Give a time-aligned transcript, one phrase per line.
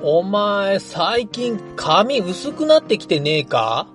[0.00, 3.88] お前、最近髪薄くなってきてねえか？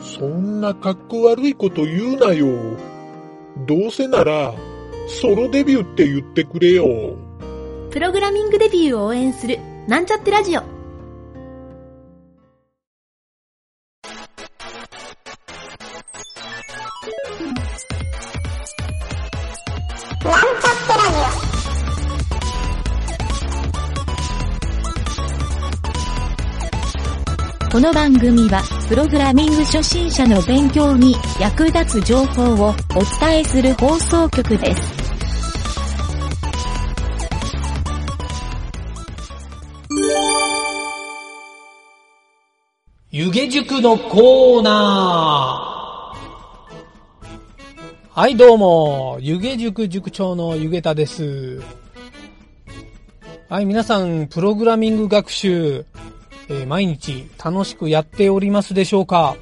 [0.00, 2.46] そんな格好悪いこと言うなよ。
[3.66, 4.54] どうせなら、
[5.08, 7.16] ソロデビューって言ってくれよ。
[7.90, 10.62] プログラミングデビューを応援する、なんちゃってラジオ。
[27.74, 32.72] この番組は、プログラミング初心者の勉強に役立つ情報をお
[33.26, 34.80] 伝えする放送局です。
[43.10, 46.18] 湯気塾のコーナー。
[48.08, 51.60] はい、どうも、湯気塾塾長の湯気田です。
[53.48, 55.84] はい、皆さん、プログラミング学習、
[56.48, 59.36] えー毎日楽しくやっておりますでしょうか？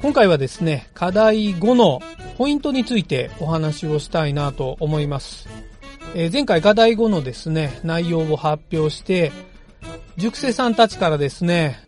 [0.00, 2.00] 今回はですね、課題5の
[2.36, 5.48] ポイントについてお話をしたいなと思います。
[6.14, 9.32] えー前回課題5のですね、内容を発表して、
[10.16, 11.78] 塾生さんたちからですね、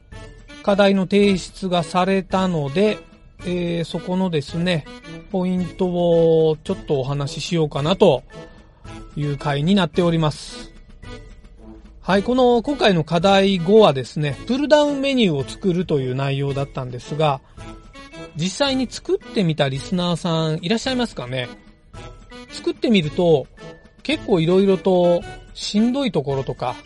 [0.63, 2.99] 課題の提出がされたので、
[3.41, 4.87] えーそこのですね、
[5.31, 8.23] ポイントをちょっとお話ししようかなと
[9.17, 10.66] いう回になっております。
[12.07, 17.41] はい、この今回の課題5はですね、プルダウンメニューを作るという内容だったんですが、
[18.37, 21.49] 実際に作ってみたリスナーさんいらっしゃいますかね？
[22.53, 23.49] 作ってみると、
[24.05, 25.21] 結構いろいろと
[25.53, 26.77] しんどいところとか、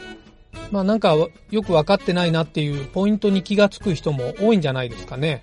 [0.70, 1.14] まあなんか
[1.50, 5.42] よくわかってないなっていうポイントに気がつく人も多いんじゃないですかね。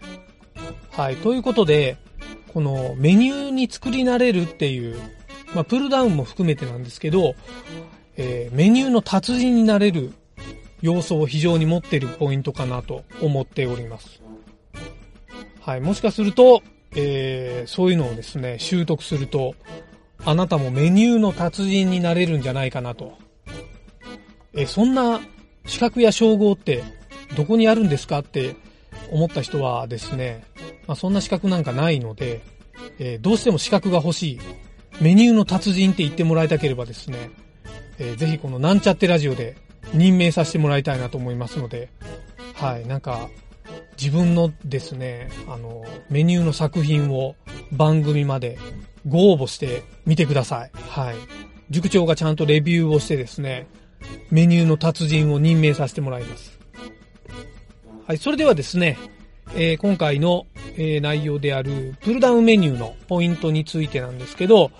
[0.89, 1.17] はい。
[1.17, 1.98] ということで、
[2.52, 5.00] このメニューに作り慣れるっていう、
[5.53, 7.36] まあプルダウンも含めてなんですけど、
[8.17, 10.13] えーメニューの達人になれる
[10.81, 14.21] 要素を非常に持っているポイントかなと思っております。
[15.61, 15.81] はい。
[15.81, 16.61] もしかすると、
[16.95, 19.55] えーそういうのをですね、習得すると、
[20.25, 23.17] あなたもメニューの達人になれるんじゃないかなと
[24.53, 25.21] え、そんな
[25.65, 26.83] 資格や称号って
[27.36, 28.55] どこにあるんですかって
[29.11, 30.43] 思った人はですね、
[30.87, 32.42] まあ、そんな資格なんかないので、
[32.99, 34.39] えーどうしても資格が欲しい、
[34.99, 37.30] メニューの達人って言ってもらいたければですね、
[37.99, 39.55] えーぜひこのなんちゃってラジオで
[39.93, 41.89] 任命させてもらいたいなと思いますので、
[42.55, 43.30] はい、なんか、
[43.99, 47.36] 自分のですね、あの、メニューの作品を
[47.71, 48.57] 番組まで
[49.07, 50.71] ご応募してみてください。
[50.73, 51.15] はい。
[51.69, 53.67] 塾長がちゃんとレビューをしてですね、
[54.30, 56.59] メニューの達人を任命させてもらいます。
[58.05, 58.97] はい、それではですね、
[59.53, 64.71] えー今回の、えー内容であるプルダウンメニューのポイントについてなんですけど、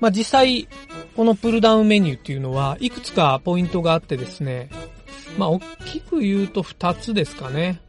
[0.00, 0.68] まあ、実際、
[1.16, 4.70] このプルダウンメニューっていうのは、いくつかポイントがあってですね、
[5.36, 7.80] まあ、大きく言うと2つですかね。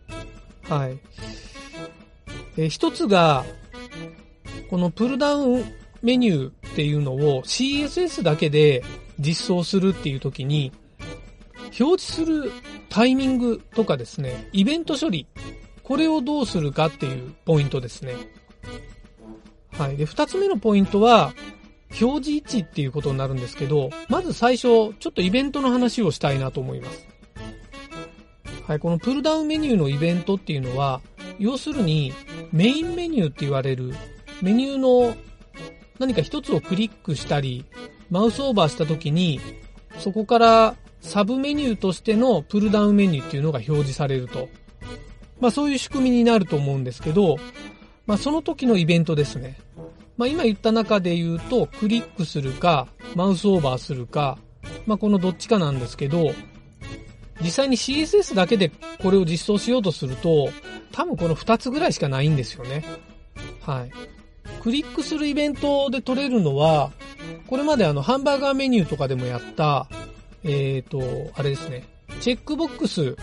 [0.63, 0.97] はい。
[2.57, 3.45] えー一つが、
[4.69, 5.65] このプルダウン
[6.01, 8.83] メニューっていうのを CSS だけで
[9.19, 10.71] 実装するっていう時に、
[11.79, 12.51] 表示する
[12.89, 15.27] タイミングとかですね、イベント処理、
[15.83, 18.15] これをどうするかっていうポイントですね。
[19.71, 19.97] はい。
[19.97, 21.33] で、二つ目のポイントは、
[21.99, 27.07] 表示位置っていうことになるんですけど、まず最初、ちょっとイベントの話をしたいなと思います。
[28.67, 28.79] はい。
[28.79, 31.01] このプルダウンメニューのイベントっていうのは、
[31.39, 32.13] 要するに、
[32.51, 33.93] メインメニューって言われる、
[34.41, 35.15] メニューの
[35.99, 37.65] 何か一つをクリックしたり、
[38.09, 39.39] マウスオーバーした時に、
[39.99, 44.49] そこからサブメニューとしてのプルダウンメニューっていうのが表示されると。
[45.39, 47.37] まあそういう仕組みになると思うんですけど、
[48.05, 49.57] まあその時のイベントですね。
[50.21, 54.37] まあ今言った中で言うと、クリックするか、マウスオーバーするか、
[54.85, 56.31] まあこのどっちかなんですけど、
[57.41, 58.71] 実際に CSS だけで
[59.01, 60.51] これを実装しようとすると、
[60.91, 62.85] 多分この2つぐらいしかないんですよね。
[63.61, 63.91] はい。
[64.61, 66.91] クリックするイベントで取れるのは、
[67.47, 69.87] これまであの、ハンバーガーメニューとかでもやった、
[70.43, 71.87] えっ、と、あれですね、
[72.19, 73.17] チェックボックス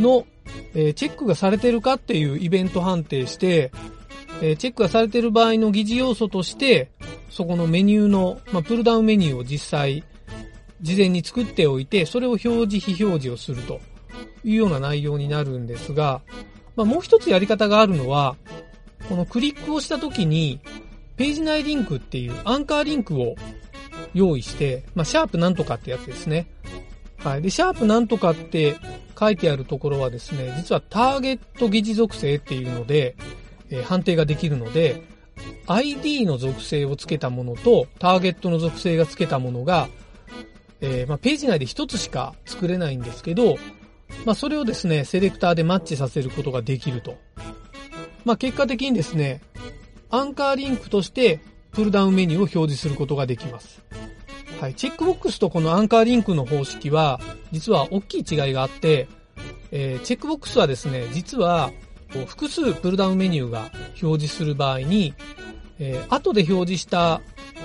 [0.00, 0.24] の、
[0.72, 3.72] えーチェックがされてるかっていうイベント判定して、
[4.42, 6.90] えチェックがされてる場合の疑似要素として、
[7.28, 10.04] そこのメニューの、まあ、プルダウンメニューを実際、
[10.80, 13.80] 事前に作っておいて、それを表示、非表示をすると
[14.44, 16.22] いうような内容になるんですが、
[16.74, 18.36] まあ、もう一つやり方があるのは、
[19.08, 20.60] このクリックをした時に、
[21.16, 23.34] ページ内リンクっていうアンカーリンクを
[24.14, 26.46] 用意して、まあ、シャープなんとかってやつですね。
[27.18, 27.42] はい。
[27.42, 28.76] で、シャープなんとかって
[29.18, 33.16] 書いてあるところはですね、実はターゲット疑似属性っていうので、
[33.70, 35.02] えー判定ができるので、
[35.66, 39.88] ID の属性をつけたものとターゲットの属性がつけたものが、
[40.80, 43.56] えー、まあ、ページ内で一つしか作れないんですけど、
[44.24, 47.16] まあ、それをですね、セレクターでマッチさせることができると。
[48.24, 49.40] まあ、結果的にですね、
[50.10, 51.40] アンカーリンクとして
[51.72, 53.82] プルダウンメニューを表示することができます。
[54.60, 54.74] はい。
[54.74, 57.20] チェックボックスとこのアンカーリンクの方式は、
[57.52, 59.08] 実は大きい違いがあって、
[59.70, 61.70] えー、チェックボックスはですね、実は、
[62.26, 63.70] 複数プルダウンメニューが
[64.02, 65.14] 表示する場合に、
[65.78, 67.20] えー、後で表示した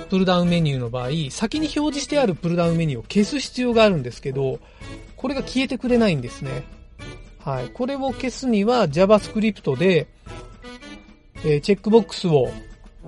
[0.10, 4.60] プルダウンメニューの場合、先に表示してあるプルダウンメニューを消す必要があるんですけど、
[5.16, 6.64] これが消えてくれないんですね。
[7.44, 7.70] はい。
[7.70, 10.08] これを消すには JavaScript で、
[11.44, 12.52] えー、チェックボックスを、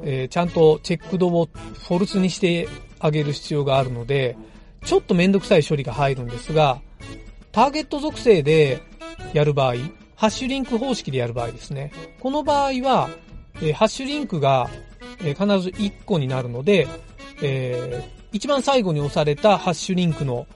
[0.03, 1.49] えー、ちゃんとチェックドを
[1.87, 2.67] フォルスにして
[2.99, 4.37] あげる必要があるので、
[4.85, 6.81] ちょっとめんどくさい処理が入るんですが、
[7.51, 8.81] ターゲット属性で
[9.33, 9.75] やる場合、
[10.17, 11.91] ハッシュリンク方式でやる場合ですね。
[12.19, 13.09] この場合は、
[13.61, 14.67] えー、ハッシュリンクが、
[15.23, 16.87] えー、必ず1個になるので、
[17.43, 20.47] えー、一番最後に押されたハッシュリンクの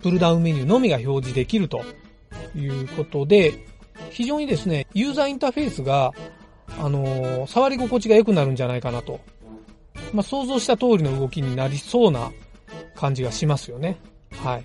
[0.00, 1.84] プルダウンメニューのみが表示できると
[2.56, 3.66] いうことで、
[4.10, 6.12] 非常にですね、ユーザーインターフェースが、
[6.80, 9.20] あのー、触り心地が良くなるんじゃないかなと。
[10.14, 12.32] まあ、想像した通りの動きになりそうな
[12.94, 13.98] 感じがしますよね。
[14.42, 14.64] はい。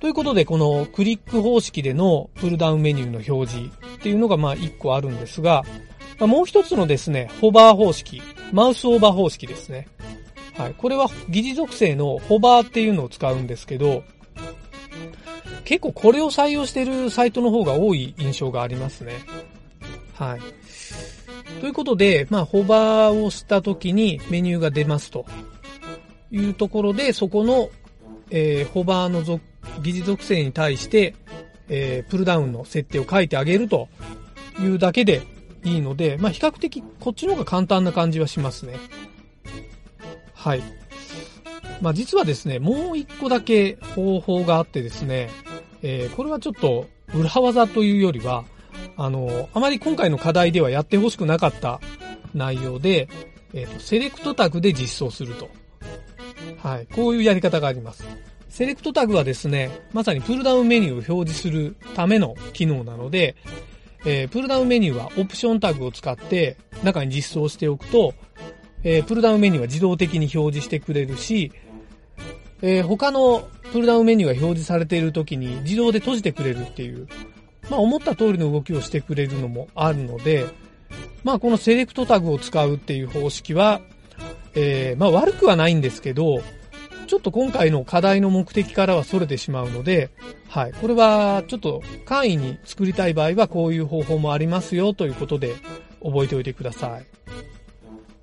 [0.00, 5.62] ということで、このクリック方式でのプルダウンメニューの表示っていうのがまあ一個あるんですが、
[6.18, 9.88] もう一つのですね、ホバー方式、マウスオーバー方式ですね。
[10.56, 10.74] はい。
[10.74, 14.02] これは疑似属性のホバーっていうのを使うんですけど、
[15.64, 19.14] 結構これを採用しているサイトの方が多い印象がありますね。
[20.14, 20.40] はい。
[21.60, 25.26] ということで、まあ、ホバーをした時にメニューが出ますと
[26.30, 27.68] いうところで、そこの、
[28.30, 29.42] えー、ホバーの属
[29.82, 31.14] 疑似属性に対して、
[31.68, 33.88] えー、プルダウンの設定を書いてあげると
[34.60, 35.22] いうだけで
[35.64, 38.76] いいので、まあ、比較的こっちの方が簡単な感じはしますね。
[40.34, 40.62] はい。
[41.80, 45.30] まあ、実はですね、もう一個だけ方法があってですね、
[45.82, 48.44] えー、これはちょっと裏技というよりは、
[48.96, 51.80] あの、あまり今回の課題ではやってほしくなかった
[52.34, 53.08] 内容で、
[53.54, 55.48] えっ、ー、と、セレクトタグで実装すると。
[56.62, 56.86] はい。
[56.86, 58.04] こういうやり方があります。
[58.48, 63.36] セレクトタグはですね、まさにプルダウンメニューを表示するための機能なので、
[64.04, 68.14] えー、プルダウンメニューはオプションタグを使って中に実装しておくと、
[68.82, 71.52] えー、プルダウンメニューは自動的に表示してくれるし、
[72.62, 77.08] えー、他のプルダウンメニューが表示されている時に自動で閉じてくれるっていう、
[77.70, 80.46] まあ思った通りの動きをしてくれるのもあるので、
[81.22, 83.80] まあこのセレクトタグを使うっていう方式は、
[84.54, 86.42] えー、まあ悪くはないんですけど、
[87.06, 90.10] ちょっと今回の課題の目的からは逸れてしまうので、
[90.48, 90.72] はい。
[90.72, 95.54] これはちょっと簡易に作りたい場合はこういう方法もありますよということで
[96.02, 97.06] 覚えておいてください。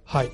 [0.05, 0.29] はい。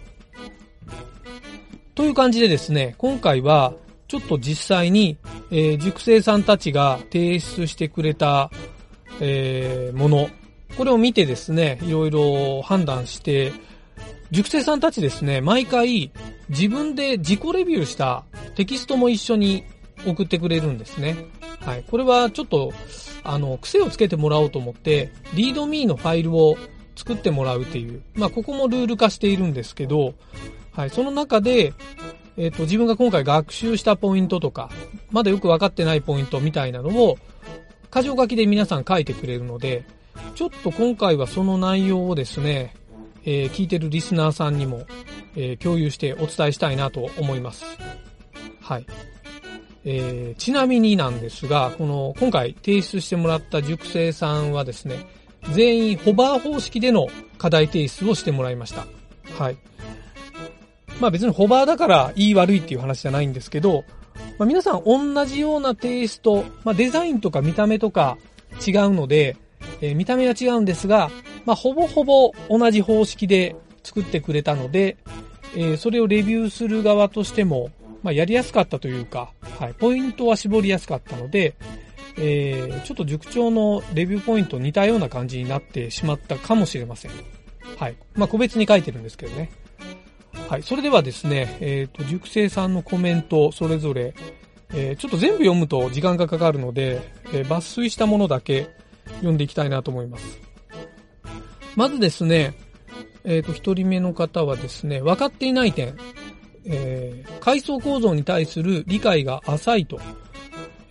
[1.95, 3.73] という感じでですね、今回は
[4.07, 5.17] ちょっと実際に、
[5.49, 8.51] えー、熟成さんたちが提出してくれた、
[9.19, 10.29] えー、もの、
[10.77, 13.51] これを見てですね、いろいろ判断して、
[14.33, 16.11] 熟成さんたちですね、毎回
[16.49, 18.23] 自分で自己レビューした
[18.55, 19.63] テキストも一緒に
[20.07, 21.15] 送ってくれるんですね。
[21.59, 21.83] はい。
[21.83, 22.73] これはちょっと、
[23.23, 26.57] あの、癖をつけてもらおうと思って、リードミーのファイルを
[26.95, 30.15] 作ってもらうっていう、まあ、ここもルール化しているんですけど、
[30.71, 30.89] はい。
[30.89, 31.73] その中で、
[32.35, 34.71] えっ、ー、と、自分が今回学習したポイントとか、
[35.11, 37.19] まだよくわかってないポイントみたいなのを、
[37.93, 39.85] 箇条書きで皆さん書いてくれるので、
[40.33, 42.73] ちょっと今回はその内容をですね、
[43.25, 44.85] えー、聞いてるリスナーさんにも、
[45.35, 47.65] えー、共有してお伝えしたいなと思います。
[48.61, 48.85] はい。
[49.85, 55.05] えー、ちなみになんですが、この、今回提出してもらった熟成さんはですね、
[55.51, 58.85] 全員ホバー方式での課題提出をしてもらいました。
[59.37, 59.57] はい。
[61.01, 63.83] まあ別にホバーだからいい悪いっていう話じゃないんですけど、
[64.37, 68.17] まあ、皆さん同じようなテイスト、まあデザインとか見た目とか
[68.65, 69.35] 違うので、
[69.81, 71.11] えー、見た目は違うんですが、
[71.45, 74.97] まあ、ほぼほぼ同じ方式で作ってくれたので、
[75.55, 77.69] えー、それをレビューする側としても、
[78.01, 81.55] まあ、やりやすかったというか、はい、ポイントは絞りやすかったので、
[82.17, 87.11] えー、ちょっと塾長のレビューポイント似たような感じになってしまったかもしれません。
[87.77, 87.95] はい。
[88.15, 89.51] まあ、個別に書いてるんですけどね。
[90.47, 90.63] はい。
[90.63, 94.13] それではですね、えっ、ー、と、塾生さんのコメント、それぞれ、
[94.73, 98.69] えー、ちょっと全部読むと時間がかかるので、えー、抜粋したものだけ
[99.17, 100.42] 読んでいきたいなと思います。
[101.75, 102.53] まずですね、
[103.23, 105.95] えっ、ー、と、一人目の方はですね、分かっていない点、
[106.65, 109.99] えー、階層構造に対する理解が浅いと、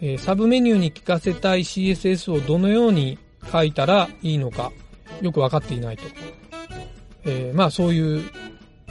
[0.01, 3.19] えー、サブメニューに聞かせたい CSS をどのように
[3.51, 4.73] 書いたらいいのか、
[5.21, 6.05] よく分かっていないと。
[7.25, 8.23] えー、まあそういう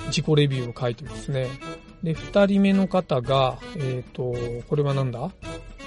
[0.08, 1.48] 自己レビューを書いてますね。
[2.04, 4.34] で、二人目の方が、えっ、と、
[4.70, 5.32] これはなんだ？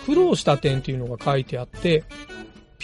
[0.06, 2.04] 苦労した点というのが書いてあって、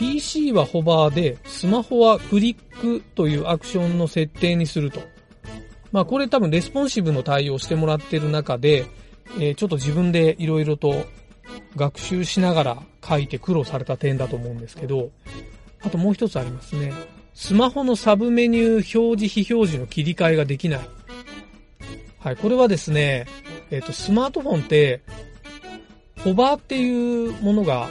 [0.00, 5.02] PC はホバーで、スマホはクリックというアクションの設定にすると。
[5.92, 8.86] まあこれ多分レスポンシブの対応してもらってる中で、
[9.38, 11.04] えーちょっと自分で色々と
[11.76, 15.10] 学習しながら書いて苦労された点だと思うんですけど、
[15.82, 16.94] あともう一つありますね。
[17.34, 20.80] スマホのサブメニュー表示非表示の切り替えができない。
[22.20, 23.26] はい、これはですね、
[23.70, 25.02] えっ、と、スマートフォンって、
[26.24, 27.90] ホバーっていうものが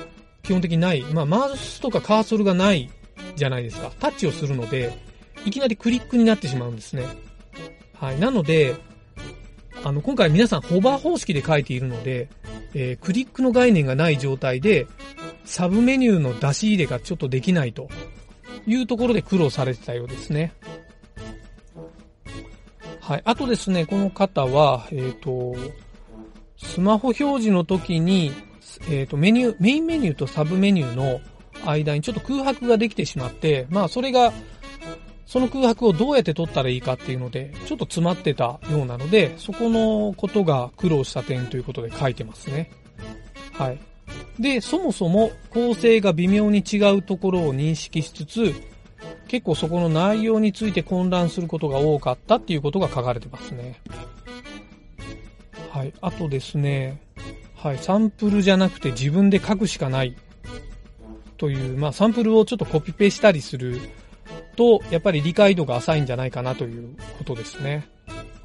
[0.50, 1.04] 基本的にない。
[1.14, 2.90] まあ、マウスとかカーソルがない
[3.36, 3.92] じゃないですか。
[4.00, 4.98] タッチをするので、
[5.46, 7.06] いきなりクリックになってしまうんですね。
[7.94, 8.20] はい。
[8.20, 8.76] なので、
[9.84, 12.30] あの、今回皆さんホバー方式で書いているので、
[12.74, 14.88] えークリックの概念がない状態で、
[15.46, 17.88] サブメニューの出し入れがちょっとできないと
[18.66, 20.52] いうところで苦労されてたようですね。
[23.02, 23.22] はい。
[23.24, 25.56] あとですね、この方は、えっ、と、
[26.58, 28.32] スマホ表示の時に、
[28.90, 31.22] えっ、と、メニュー、メインメニューとサブメニューの
[31.66, 34.32] 間にちょっと空白ができてしまって、まあ、それが、
[35.26, 42.72] その空白をどうやって取ったらいいかっていうので、ちょっと詰まってたようなので、そこのことが苦労した点ということで書いてますね。
[43.52, 43.80] はい。
[44.40, 48.54] で、そもそも構成が微妙に違うところを認識しつつ、
[49.28, 53.80] 結構そこの内容について混乱することが多かったっていうことが書かれてますね。
[55.72, 55.94] はい。
[56.02, 57.00] あとですね、
[57.62, 57.78] はい。
[57.78, 60.16] サンプルじゃなくて自分で書くしかない
[61.38, 63.80] という、まあサンプルをちょっとコピペしたりする
[64.56, 67.90] と、やっぱり理解度が浅いんじゃないかなということですね。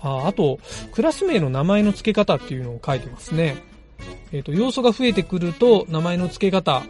[0.01, 0.59] ああと、
[0.93, 3.57] クラス名の名前の付け方っていうのを書いてますね。
[4.33, 6.83] えっ、と、要素が増えてくると、名前の付け方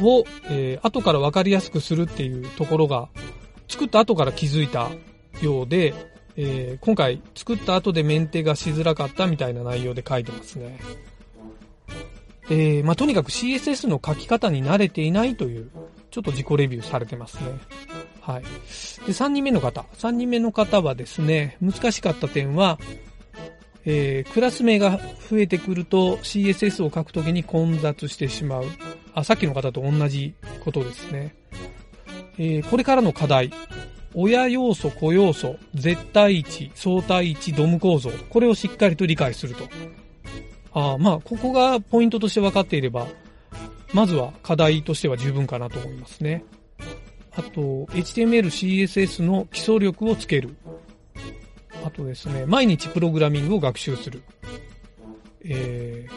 [0.00, 3.08] を、えー後から分かりやすくするっていうところが、
[3.68, 4.90] 作った後から気づいた
[5.42, 5.94] ようで、
[6.36, 10.78] えー今回作った後でメンテがしづらかったみたいな内容で書いてますね。
[12.48, 15.70] で、まあ、とにかく CSS の書き方に慣れていないという、
[16.10, 17.42] ちょっと自己レビューされてますね。
[18.20, 18.42] はい。
[18.42, 18.48] で、
[19.12, 19.84] 3人目の方。
[19.98, 22.78] 3人目の方はですね、難しかった点は、
[23.84, 24.98] えークラス名が
[25.30, 28.64] 増えてくると CSS を書くときに混雑してしまう。
[29.14, 30.34] あ、さっきの方と同じ
[30.64, 31.36] ことですね。
[32.38, 33.52] えーこれからの課題。
[34.18, 38.10] 親要素、子要素、絶対値、相対値、ドム構造。
[38.30, 39.68] これをしっかりと理解すると。
[40.78, 43.06] あまあ、ここがポイントとして分かっていれば、
[43.94, 46.44] まずは課題としては十分かなと思いますね。
[47.34, 50.54] あと、HTML、CSS の基礎力をつける。
[51.82, 54.22] あとですね、毎日プログラミングを学習する。
[55.44, 56.08] え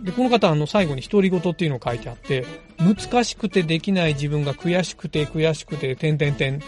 [0.00, 2.46] ー、で、この方、あの、最後に独り言っていうのを書いてあって、
[2.78, 6.62] 難しくてできない自分が悔しくて悔しくて、点々点。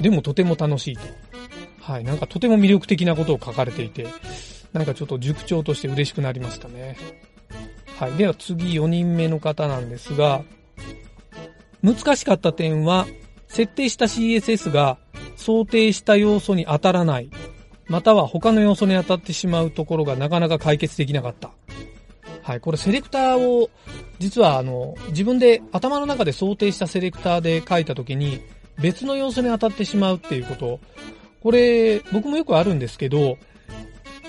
[0.00, 1.02] でもとても楽しいと。
[1.80, 4.06] はい、なんかとても魅力的なことを書かれていて、
[4.72, 6.96] なんかちょっと塾長として嬉しくなりましたね。
[7.96, 10.42] はい、では次4人目の方なんですが、
[11.82, 13.06] 難しかった点は、
[13.48, 14.98] 設定した CSS が
[15.36, 17.30] 想定した要素に当たらない、
[17.86, 21.50] または他の要素に当たってしまうところがなかなか解決できなかった。
[22.42, 23.70] はい、これセレクターを、
[24.18, 28.40] 実はあの、自分で頭の中で想定したセレクターで書いたときに、
[28.80, 30.80] 別の要素に当たってしまうっていうこと、
[31.42, 33.38] これ、僕もよくあるんですけど、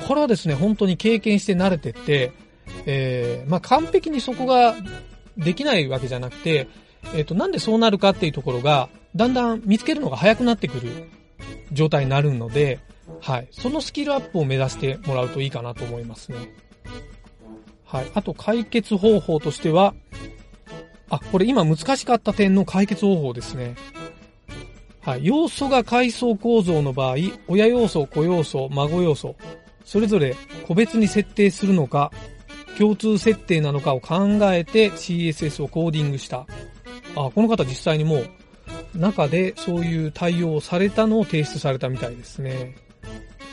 [0.08, 2.32] これはですね、本当に経験して慣れてって、
[2.86, 4.76] えー、まあ、完璧にそこが
[5.38, 6.68] できないわけじゃなくて、
[7.14, 11.10] えっ、と、なんでそうなるかっていうところが、だんだん見つけるのが早くなってくる
[11.72, 12.80] 状態になるので、
[13.22, 13.48] はい。
[13.52, 16.38] そのスキルアップを目指してもらうといいかなと思いますね。
[17.86, 18.12] はい。
[18.14, 19.96] あと、解決方法としては、
[21.10, 23.76] あ、これ今難しかった点の解決方法ですね。
[25.02, 25.26] はい。
[25.26, 27.16] 要素が階層構造の場合、
[27.48, 29.36] 親要素、子要素、孫要素、
[29.90, 30.36] それぞれ
[30.68, 32.12] 個別に設定するのか、
[32.78, 36.46] 共通設定なのかを考えて CSS をコーディングした。
[37.16, 38.30] あ、この方実際にもう
[38.94, 42.76] 中でそういう対応をされたのを提出されたみたいですね。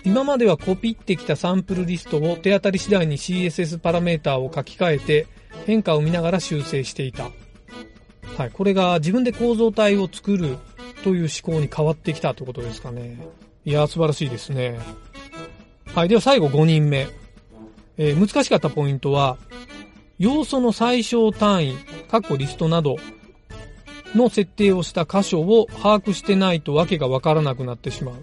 [0.05, 5.27] 今まではコピってきたサンプルリストを手当たり次第に CSS パラメータを書き換えて
[5.65, 7.31] 変化を見ながら修正していた。
[8.37, 8.51] はい。
[8.51, 10.59] これが自分で構造体を作る
[11.03, 13.27] という思考に変わってきたということですかね。
[13.65, 14.79] いや素晴らしいですね。
[15.97, 16.09] はい。
[16.11, 17.09] では最後5人目。
[17.97, 19.39] えー難しかったポイントは、
[20.19, 21.77] 要素の最小単位、
[22.11, 22.97] 括弧リストなど
[24.15, 28.17] の設定をした箇所を把握してないとわけがわからなくなってしまう。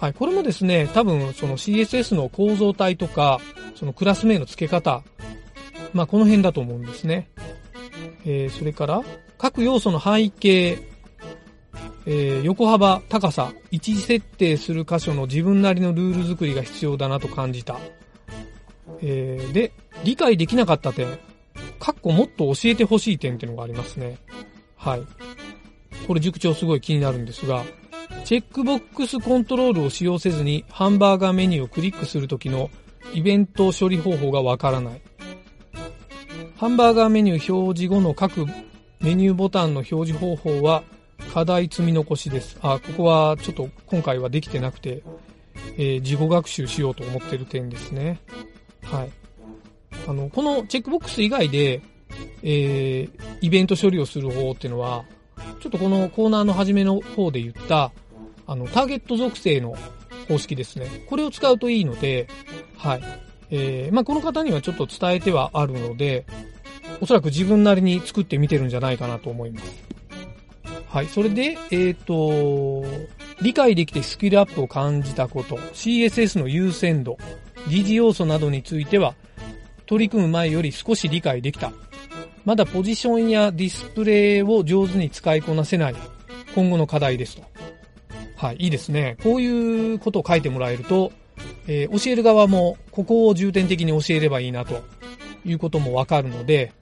[0.00, 0.14] はい。
[0.14, 3.40] これもですね、多分その CSS の構造体とか、
[3.76, 5.04] そのクラス名の付け方、
[5.92, 7.28] まあこの辺だと思うんですね。
[8.24, 9.04] えーそれから、
[9.38, 10.78] 各要素の背景、
[12.06, 17.78] えー横幅、高さ、位置設定する箇所の自分なりのルール作りが必要だなと感じた。
[19.00, 19.72] えー、で、
[20.04, 21.18] 理解できなかった点、
[21.78, 24.18] かっこもっと教えてほしい点っていうのがありますね。
[24.76, 25.02] はい。
[26.06, 27.64] これ塾長すごい気になるんですが、
[28.24, 32.70] チェックボックスコントロールを使用せずにハンバーガーメニューをクリックするときの
[33.12, 35.02] イベント処理方法がわからない。
[36.56, 38.46] ハンバーガーメニュー表示後の各
[39.00, 40.84] メニューボタンの表示方法は
[41.32, 42.58] 課題積み残しです。
[42.62, 45.02] あ、ここはちょっと今回はできてなくて、
[45.76, 48.20] えー、自己学習しようと思ってる点ですね。
[48.82, 49.10] はい。
[50.08, 51.80] あの、このチェックボックス以外で、
[52.42, 55.04] えー、イベント処理をする方っていうのは、
[55.60, 57.92] ちょっとこのコーナーの初めの方で言った、
[58.46, 59.76] あの、ターゲット属性の
[60.28, 61.04] 方式ですね。
[61.08, 62.28] これを使うといいので、
[62.76, 63.02] はい。
[63.50, 66.26] えー、まあ、この方にはちょっと伝えてはあるので、
[67.00, 69.93] おそらく自分なりに作ってみてるんじゃないかなと思います。
[70.94, 71.08] はい。
[71.08, 72.84] それで、えっ、ー、と、
[73.42, 77.18] 理解できてスキルアップを感じたこと、CSS の優先度、
[77.68, 79.16] 疑似要素などについては、
[79.86, 81.72] 取り組む前より少し理解できた。
[82.44, 85.96] まだポジションやディスプレイを上手に使いこなせない
[86.54, 87.42] 今後の課題ですと。
[88.36, 89.16] はい、いいですね。
[89.20, 91.10] こういうことを書いてもらえると、
[91.66, 94.84] えー、教える側もここを重点的に教えればいいなと
[95.44, 96.72] いうこともわかるので、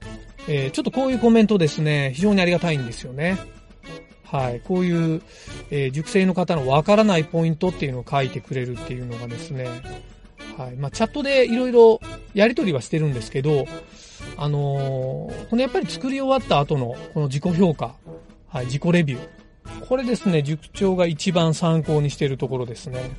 [0.47, 3.39] えー、ちょっとこういうコメントですね、非常にありがたいんですよね。
[4.33, 5.21] はい、こういう、
[5.69, 9.67] えー、熟成の方のわからないポイントっていうのを書いてくれるっていうのがですね、
[10.57, 10.75] はい。
[10.75, 12.01] まあ、チャットでいろいろ
[12.33, 13.67] やりとりはしてるんですけど、
[14.35, 17.93] あのー、このやっぱり作り終わった後のこの自己評価、
[18.47, 19.85] はい、自己レビュー。
[19.87, 23.11] これですね、塾長が一番参考にしてるところですね。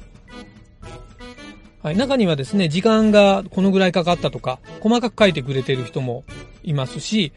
[1.85, 6.25] はい、中にはですね、時間がこのぐらいかかったとか、細かく書いてくれてる人も
[6.64, 7.33] いますし、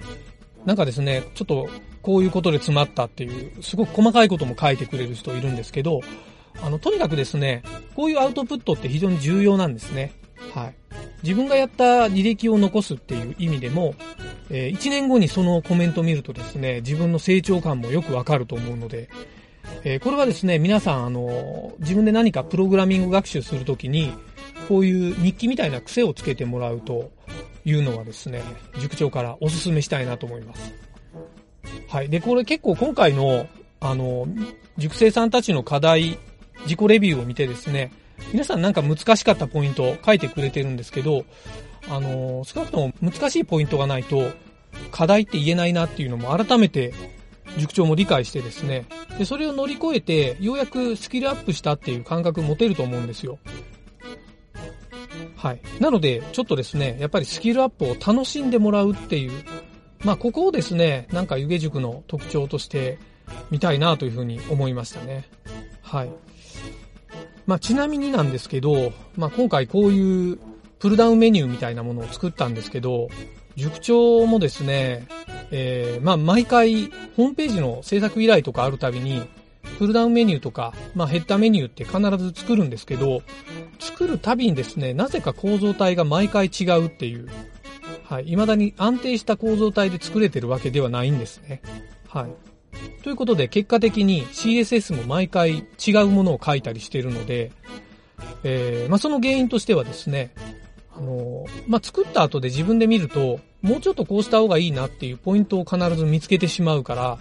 [0.67, 1.69] なんかですね、ちょっと
[2.01, 6.01] こういうことで詰まったっていう、すごく細かいことも書いてくれる人いるんですけど、
[6.61, 7.63] あの、とにかくですね、
[7.95, 10.11] こういうアウトプットって非常に重要なんですね。
[10.53, 10.75] はい。
[11.23, 13.95] 自分がやった履歴を残すっていう意味でも、
[14.49, 19.07] えー、1年後にそのコメントを見るとですね、自分の成長感もよくわかると思うので、
[19.85, 24.11] えー、これはですね、皆さん、あの、自分で何かプログラミング学習するときに、
[24.67, 27.11] こういう日記みたいな癖をつけてもらうと
[27.67, 28.41] いうのはですね、
[28.79, 30.73] 塾長からお勧めしたいなと思います。
[31.89, 32.09] はい。
[32.09, 33.45] で、これ結構今回の、
[33.81, 34.25] あの、
[34.77, 36.17] 塾生さんたちの課題
[36.63, 37.91] 自己レビューを見てですね、
[38.31, 41.25] 皆さんなんか難しかったポイントを書いてくれてるんですけど、
[41.89, 44.31] あの、少なくとも難しいポイントがないと、
[44.91, 46.93] 課題って言えないなっていうのも改めて
[47.57, 48.85] 塾長も理解してですね、
[49.17, 53.39] で、それを乗り越えて、ようやくスキルアップしたっていう感覚持てると思うんですよ。
[55.37, 55.61] はい。
[55.79, 59.31] なので、ちょっとですね、やっぱりスキルアップを楽しんでもらうっていう、
[60.03, 62.97] まあ、ここをですね、なんか湯気塾の特徴として
[63.51, 65.29] 見たいなというふうに思いましたね。
[65.83, 66.09] はい。
[67.45, 70.39] まあ、ちなみになんですけど、まあ、今回こういう
[70.79, 73.07] プルダウンメニューみたいなものを作ったんですけど、
[73.55, 75.07] 塾長もですね、
[75.51, 79.21] えー、まあ、毎回、ホームページの制作依頼とかあるたびに、
[79.77, 83.21] プルダウンメニューとか、まあ、ヘッダーメニューって必ず作るんですけど、
[83.79, 87.27] 作るたびにですね、なぜか構造体が毎回違うっていう、
[88.03, 91.61] はい、未だに安定した構造体で作れてるわけではないんですね。
[92.07, 92.47] はい。
[93.03, 97.51] ということで、結果的に CSS も毎回違うものを書いたりしているので、
[98.43, 100.33] えー、まあ、その原因としてはですね、
[100.95, 107.17] あのまあ、作った後で自分で見ると、もうちょっとこうした方がいいなっていうポイントを必ず見つけてしまうから、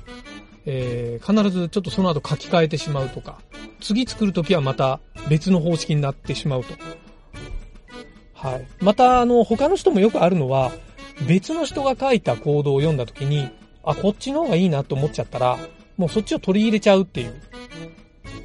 [0.66, 3.38] えー、必ずちょっとその後書き換えてしまうとか、
[3.80, 6.74] 次作るときはまた別の方式になってしまうと。
[8.34, 8.66] はい。
[8.80, 10.72] また、あの、他の人もよくあるのは、
[11.26, 13.48] 別の人が書いたコードを読んだときに、
[13.82, 15.58] あ、こっちの方がいいなと思っちゃったら、
[15.96, 17.34] もうそっちを取り入れちゃうっていう。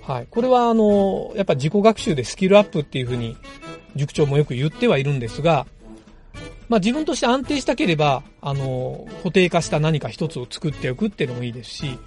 [0.03, 0.27] はい。
[0.29, 3.35] これはあの、やっぱ自己学習でスキルアップっていうふうに、
[3.95, 5.67] 塾長もよく言ってはいるんですが、
[6.71, 11.99] まあ自分として安定したければ、あの、固定化した何か一つを作っておくっていうのもいいですし、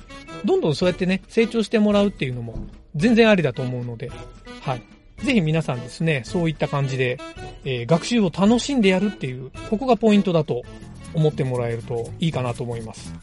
[0.47, 4.11] どんどんそうやってね、成長してもらうっていうのも全然ありだと思うので、
[4.63, 4.83] はい。
[5.23, 7.19] ぜひ皆さんですね、そういった感じで、
[7.67, 10.63] えー、学習を楽しんでやるっていう、ここがポイントだと
[11.15, 13.15] 思ってもらえるといいかなと思います。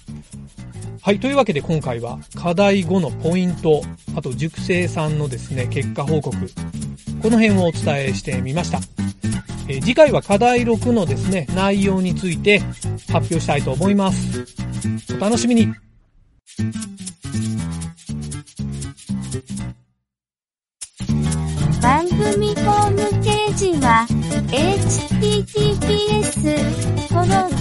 [1.01, 1.19] はい。
[1.19, 3.81] というわけで今回は課題後のポイント、
[4.15, 8.79] あと熟成さんのですね、結果報告、この辺をお伝えしてみました。
[9.67, 12.59] え、次回は課題6のですね、内容について
[13.11, 14.45] 発表したいと思います。
[15.15, 15.73] お楽しみに
[21.81, 24.05] 番組ホームページは
[25.31, 26.53] https
[27.09, 27.23] コロ
[27.57, 27.60] ン